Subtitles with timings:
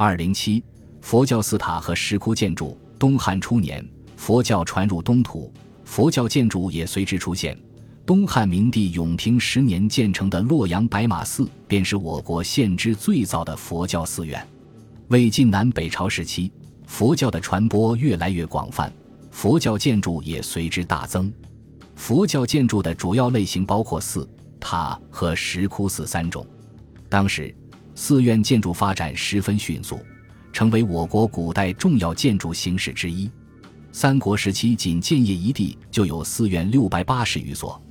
[0.00, 0.62] 二零七，
[1.00, 2.78] 佛教寺塔和石窟建筑。
[3.00, 3.84] 东汉初年，
[4.16, 5.52] 佛教传入东土，
[5.84, 7.58] 佛教建筑也随之出现。
[8.06, 14.40] 东汉明帝永平十年建成的洛阳白马寺，便是我国现知最早的佛教寺院。
[15.08, 16.52] 魏晋南北朝时期，
[16.86, 18.92] 佛教的传播越来越广泛，
[19.32, 21.32] 佛教建筑也随之大增。
[21.96, 24.30] 佛教建筑的主要类型包括寺、
[24.60, 26.46] 塔和石窟寺三种。
[27.08, 27.52] 当时。
[28.00, 29.98] 寺院建筑发展十分迅速，
[30.52, 33.28] 成为我国古代重要建筑形式之一。
[33.90, 37.82] 三国时期仅建业一地就有寺院六百八十余所，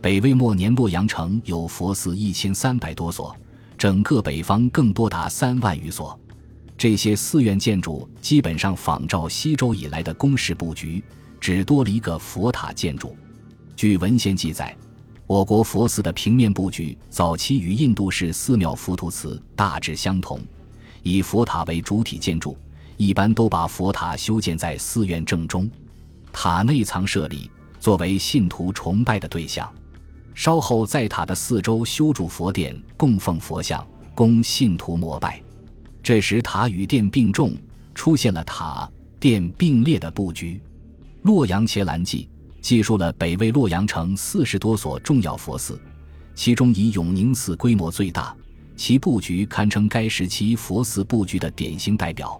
[0.00, 3.36] 北魏末年洛阳城有佛寺一千三百多所，
[3.76, 6.16] 整个北方更多达三万余所。
[6.76, 11.02] 这些寺院建筑基本上仿照西周以来的宫室布局，
[11.40, 13.16] 只多了一个佛塔建筑。
[13.74, 14.72] 据文献记载。
[15.28, 20.40] 我国佛寺的平面布局早期与印度式寺庙佛图祠大致相同，
[21.02, 22.56] 以佛塔为主体建筑，
[22.96, 25.70] 一般都把佛塔修建在寺院正中，
[26.32, 29.70] 塔内藏舍利，作为信徒崇拜的对象。
[30.34, 35.38] 稍后在塔的四周修筑佛殿，供奉佛像，供信徒膜拜。
[36.02, 37.52] 这时塔与殿并重，
[37.94, 40.58] 出现了塔殿并列的布局。
[41.20, 42.30] 洛阳伽蓝记。
[42.68, 45.80] 记述了北魏洛阳城四十多所重要佛寺，
[46.34, 48.36] 其中以永宁寺规模最大，
[48.76, 52.38] 其布局堪称该时期佛寺布局的典型代表。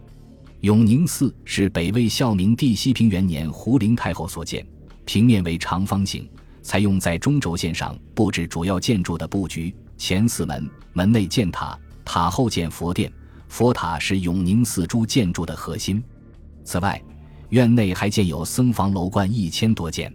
[0.60, 4.66] 永宁寺是北魏孝明帝熙平元年胡陵太后所建，
[5.06, 6.28] 平面为长方形，
[6.60, 9.74] 采用在中轴线上布置主要建筑的布局。
[9.96, 13.10] 前四门，门内建塔，塔后建佛殿，
[13.48, 16.04] 佛塔是永宁寺诸建筑的核心。
[16.64, 17.02] 此外，
[17.48, 20.14] 院内还建有僧房楼观一千多间，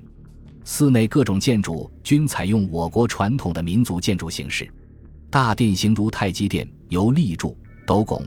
[0.65, 4.69] 寺内各种建筑均采用我国传统的民族建筑形式。
[5.29, 8.23] 大殿形如太极殿，由立柱、斗拱、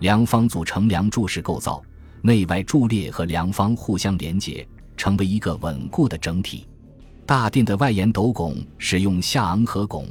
[0.00, 1.82] 梁方组成梁柱式构造，
[2.22, 6.66] 内外柱列和梁方互相连接，成为一个稳固的整体。
[7.24, 10.08] 大殿的外檐斗拱使用下昂合拱，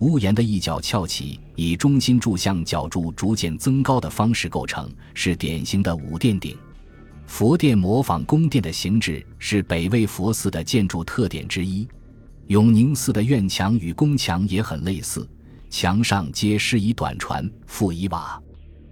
[0.00, 6.56] 屋檐的一角翘起，以中心柱向角柱逐渐增高的方式构成，是典型的五殿顶。
[7.26, 11.86] 佛殿模仿宫殿的形制是北魏佛寺的建筑特点之一。
[12.48, 15.28] 永宁寺的院墙与宫墙也很类似，
[15.70, 18.40] 墙上皆施以短船，覆以瓦。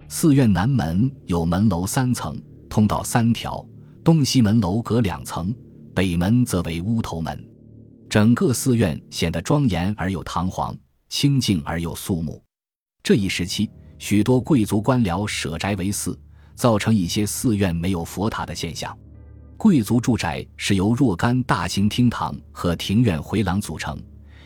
[0.08, 3.64] 寺院南门有门楼三层，通道三条，
[4.02, 5.54] 东西门楼隔两层，
[5.94, 7.46] 北门则为屋头门。
[8.08, 10.76] 整个寺院显得庄严而又堂皇，
[11.08, 12.42] 清静而又肃穆。
[13.02, 16.18] 这一时期，许多贵族官僚舍宅为寺。
[16.62, 18.96] 造成一些寺院没有佛塔的现象。
[19.56, 24.00] 贵族住宅是由若干大型厅堂和庭院回廊组成，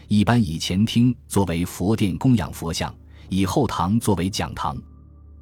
[0.09, 2.91] 一般以前厅作为佛殿供养佛像，
[3.28, 4.75] 以后堂作为讲堂。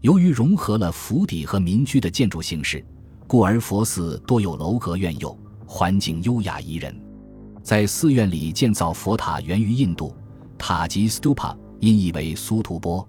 [0.00, 2.84] 由于融合了府邸和民居的建筑形式，
[3.28, 6.92] 故而佛寺多有楼阁院友，环境优雅宜人。
[7.62, 10.12] 在寺院里建造佛塔源于印度，
[10.58, 13.08] 塔即 stupa，音译为苏图波。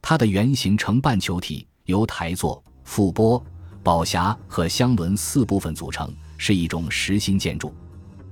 [0.00, 2.62] 它的圆形呈半球体，由台座。
[2.90, 3.40] 覆钵、
[3.84, 7.72] 宝匣和香轮四部分组成，是一种实心建筑。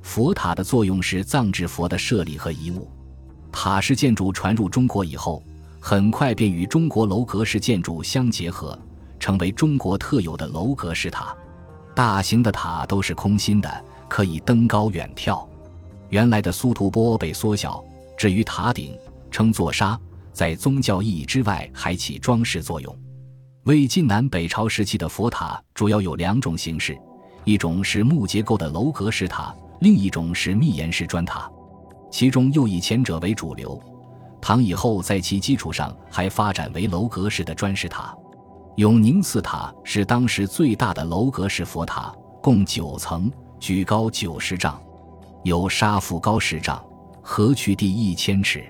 [0.03, 2.91] 佛塔的作用是藏制佛的舍利和遗物。
[3.53, 5.45] 塔式建筑传入中国以后，
[5.79, 8.77] 很快便与中国楼阁式建筑相结合，
[9.21, 11.33] 成为中国特有的楼阁式塔。
[11.95, 15.47] 大型的塔都是空心的，可以登高远眺。
[16.09, 17.85] 原来的苏图波被缩小，
[18.17, 18.99] 至于塔顶，
[19.31, 19.97] 称作沙，
[20.33, 22.93] 在宗教意义之外，还起装饰作用。
[23.69, 26.99] 魏晋南北朝时期的佛塔主要有两种形式，
[27.45, 31.53] 一种是木结构的楼阁式塔，另一种是密檐式砖塔，
[32.11, 33.79] 其中又以前者为主流。
[34.41, 38.17] 唐以后，在其基础上还发展为楼阁式的砖石塔。
[38.77, 42.11] 永宁寺塔是当时最大的楼阁式佛塔，
[42.43, 43.31] 共九层，
[43.61, 44.81] 举高九十丈，
[45.45, 46.83] 有沙覆高十丈，
[47.21, 48.65] 河渠地一千尺，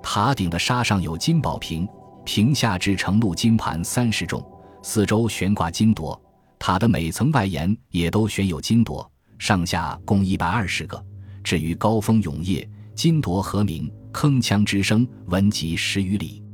[0.00, 1.88] 塔顶的沙上有金宝瓶。
[2.28, 4.46] 屏下制成露金盘三十重，
[4.82, 6.20] 四周悬挂金铎，
[6.58, 11.02] 塔的每层外檐也都悬有金铎，上下共一百二十个。
[11.42, 16.44] 至于高峰永夜，金铎和鸣，铿锵之声闻及十余里。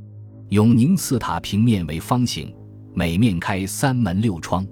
[0.47, 2.55] 永宁寺塔平面为方形，
[2.93, 4.65] 每面开三门六窗，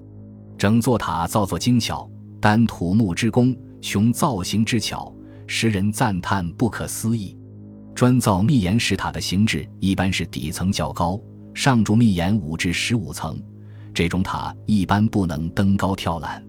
[0.57, 2.09] 整座塔造作精巧，
[2.39, 5.13] 单土木之工，穷造型之巧，
[5.47, 7.37] 使人赞叹不可思议。
[7.95, 11.19] 砖造密檐石塔的形制一般是底层较高，
[11.53, 13.39] 上筑密檐五至十五层。
[13.93, 16.43] 这种塔一般不能登高跳栏。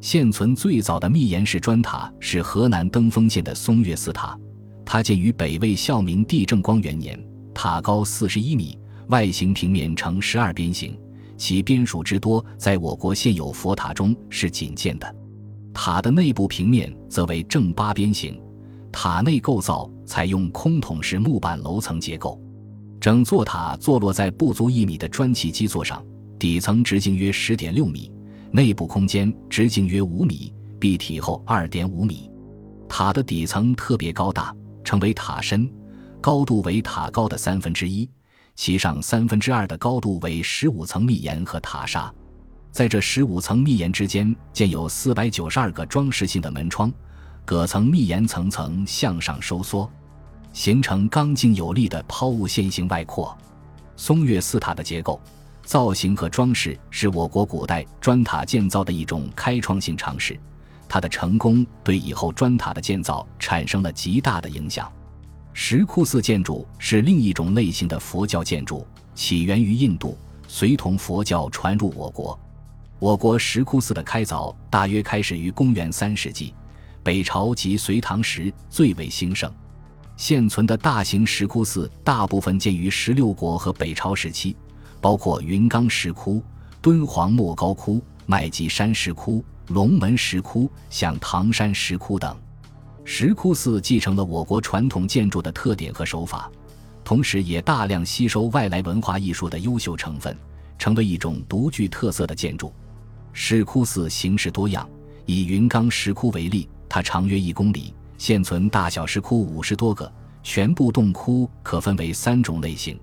[0.00, 4.38] 现存最早的密檐式砖塔是河南登封县的松岳寺塔，
[4.84, 10.98] 它建于北魏孝明帝正光元年，塔高四十一米，外形平面呈十二边形，
[11.36, 15.14] 其边数之多，在我国现有佛塔中是仅见的。
[15.74, 18.40] 塔的内部平面则为正八边形，
[18.92, 22.40] 塔内构造采用空筒式木板楼层结构。
[23.00, 26.04] 整座塔坐落在不足一米的砖砌基座上，
[26.38, 28.10] 底层直径约十点六米，
[28.50, 32.28] 内部空间直径约五米，壁体厚二点五米。
[32.88, 35.70] 塔的底层特别高大，称为塔身，
[36.20, 38.08] 高度为塔高的三分之一。
[38.56, 42.12] 其上三分之二的高度为十五层密檐和塔刹，
[42.72, 46.92] 在这十五层密檐之间建有四百九十二个装饰性的门窗，
[47.48, 49.90] 各层密檐层层向上收缩，
[50.52, 53.34] 形成刚劲有力的抛物线形外扩。
[53.96, 55.18] 松岳寺塔的结构、
[55.62, 60.38] 造型和装饰是我国古代砖塔建造的一种开创性尝试，
[60.86, 64.92] 它的成功对以后砖塔的建造产生了极大的影响。
[65.54, 72.38] 石窟寺建筑是另一种类型的佛教建筑，起源于印度，随同佛教传入我国。
[72.98, 76.52] 我国石窟寺的开凿大约开始于公元三世纪，
[77.08, 79.50] 北朝及隋唐时最为兴盛。
[80.18, 84.54] 现存的大型石窟寺大部分建于十六国和北朝时期，
[85.00, 86.42] 包括云冈石窟、
[86.82, 92.36] 敦煌莫高窟、麦积山石窟、龙门石窟、像唐山石窟等。
[93.06, 96.52] 石窟寺继承了我国传统建筑的特点和手法，
[97.02, 100.36] 同时也大量吸收外来文化艺术的优秀成分，
[100.78, 102.70] 成为一种独具特色的建筑。
[103.32, 104.86] 石窟寺形式多样，
[105.24, 110.10] 以云冈石窟为例，它长约一公里，现存大小石窟五十多个。
[110.42, 112.98] 全部洞窟可分为三种类型：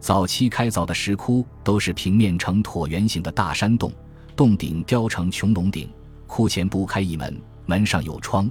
[0.00, 3.92] 早期开凿的石窟都是平面呈椭圆形的大山洞，
[4.34, 5.88] 洞顶雕成穹隆顶，
[6.26, 8.50] 窟前不开一门，门上有窗。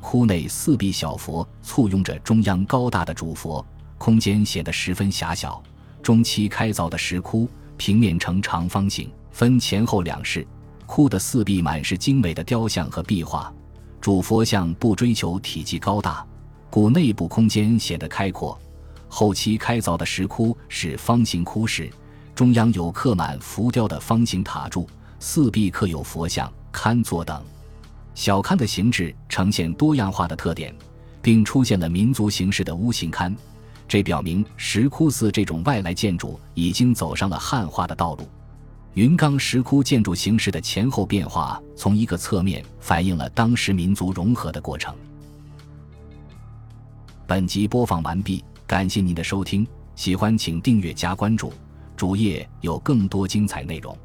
[0.00, 3.64] 窟内四壁小佛簇拥着中央高大的主佛，
[3.96, 5.60] 空间显得十分狭小。
[6.00, 10.46] 中期开凿的石窟平面呈长方形，分前后两室。
[10.86, 13.52] 窟的四壁满是精美的雕像和壁画，
[14.00, 16.24] 主佛像不追求体积高大，
[16.70, 18.58] 故内部空间显得开阔。
[19.08, 21.90] 后期开凿的石窟是方形窟室，
[22.34, 27.42] 中央有刻满浮雕的方形塔柱，四壁刻有佛像、龛座等。
[28.14, 30.74] 小龛的形制呈现多样化的特点，
[31.22, 33.34] 并出现了民族形式的屋形龛，
[33.86, 38.28] 这表明石窟寺这种外来建筑已经走上了汉化的道路。
[38.94, 44.94] 云冈石窟建筑形式的前后变化，从一个侧面反映了当时民族融合的过程。
[47.26, 51.52] 本集播放完毕，感谢您的收听，喜欢请订阅加关注，
[51.96, 53.96] 主页有更多精彩内容。